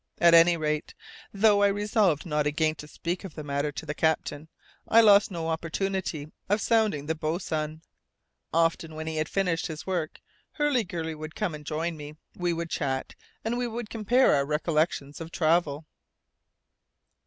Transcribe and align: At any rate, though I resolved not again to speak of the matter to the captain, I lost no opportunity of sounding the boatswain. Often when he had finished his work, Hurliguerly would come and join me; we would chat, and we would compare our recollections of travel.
At 0.17 0.33
any 0.33 0.57
rate, 0.57 0.95
though 1.31 1.61
I 1.61 1.67
resolved 1.67 2.25
not 2.25 2.47
again 2.47 2.73
to 2.77 2.87
speak 2.87 3.23
of 3.23 3.35
the 3.35 3.43
matter 3.43 3.71
to 3.73 3.85
the 3.85 3.93
captain, 3.93 4.47
I 4.87 4.99
lost 4.99 5.29
no 5.29 5.47
opportunity 5.49 6.31
of 6.49 6.59
sounding 6.59 7.05
the 7.05 7.13
boatswain. 7.13 7.83
Often 8.51 8.95
when 8.95 9.05
he 9.05 9.17
had 9.17 9.29
finished 9.29 9.67
his 9.67 9.85
work, 9.85 10.19
Hurliguerly 10.53 11.13
would 11.13 11.35
come 11.35 11.53
and 11.53 11.63
join 11.63 11.97
me; 11.97 12.15
we 12.35 12.51
would 12.51 12.71
chat, 12.71 13.13
and 13.45 13.59
we 13.59 13.67
would 13.67 13.91
compare 13.91 14.33
our 14.33 14.43
recollections 14.43 15.21
of 15.21 15.31
travel. 15.31 15.85